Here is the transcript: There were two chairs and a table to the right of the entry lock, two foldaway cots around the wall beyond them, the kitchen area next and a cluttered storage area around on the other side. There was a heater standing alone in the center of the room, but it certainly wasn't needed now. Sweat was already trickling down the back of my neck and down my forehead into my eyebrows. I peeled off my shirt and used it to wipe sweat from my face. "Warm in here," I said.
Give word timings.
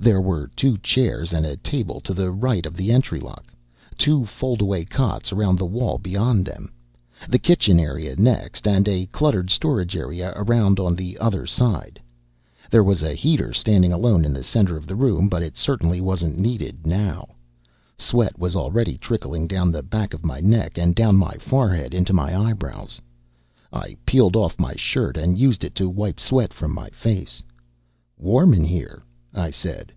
There 0.00 0.22
were 0.22 0.48
two 0.56 0.78
chairs 0.78 1.32
and 1.32 1.46
a 1.46 1.56
table 1.58 2.00
to 2.00 2.12
the 2.12 2.32
right 2.32 2.66
of 2.66 2.76
the 2.76 2.90
entry 2.90 3.20
lock, 3.20 3.52
two 3.96 4.22
foldaway 4.24 4.84
cots 4.84 5.30
around 5.32 5.58
the 5.58 5.64
wall 5.66 5.96
beyond 5.96 6.44
them, 6.44 6.72
the 7.28 7.38
kitchen 7.38 7.78
area 7.78 8.16
next 8.16 8.66
and 8.66 8.88
a 8.88 9.06
cluttered 9.06 9.48
storage 9.48 9.94
area 9.94 10.32
around 10.34 10.80
on 10.80 10.96
the 10.96 11.16
other 11.18 11.46
side. 11.46 12.00
There 12.68 12.82
was 12.82 13.04
a 13.04 13.14
heater 13.14 13.52
standing 13.52 13.92
alone 13.92 14.24
in 14.24 14.32
the 14.32 14.42
center 14.42 14.76
of 14.76 14.88
the 14.88 14.96
room, 14.96 15.28
but 15.28 15.42
it 15.44 15.56
certainly 15.56 16.00
wasn't 16.00 16.36
needed 16.38 16.84
now. 16.84 17.28
Sweat 17.96 18.36
was 18.36 18.56
already 18.56 18.96
trickling 18.98 19.46
down 19.46 19.70
the 19.70 19.84
back 19.84 20.14
of 20.14 20.24
my 20.26 20.40
neck 20.40 20.78
and 20.78 20.96
down 20.96 21.14
my 21.14 21.34
forehead 21.34 21.94
into 21.94 22.12
my 22.14 22.36
eyebrows. 22.36 23.00
I 23.72 23.96
peeled 24.04 24.34
off 24.34 24.58
my 24.58 24.74
shirt 24.74 25.16
and 25.16 25.38
used 25.38 25.62
it 25.62 25.76
to 25.76 25.88
wipe 25.88 26.18
sweat 26.18 26.52
from 26.52 26.74
my 26.74 26.88
face. 26.88 27.40
"Warm 28.18 28.52
in 28.52 28.64
here," 28.64 29.04
I 29.34 29.50
said. 29.50 29.92